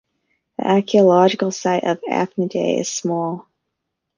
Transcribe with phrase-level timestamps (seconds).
[0.57, 3.45] The archaeological site of Aphidnae is small.